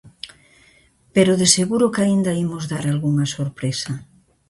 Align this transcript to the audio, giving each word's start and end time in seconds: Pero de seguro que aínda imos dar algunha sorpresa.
Pero 1.15 1.37
de 1.41 1.47
seguro 1.57 1.91
que 1.93 2.01
aínda 2.03 2.37
imos 2.43 2.63
dar 2.71 2.83
algunha 2.87 3.25
sorpresa. 3.35 3.93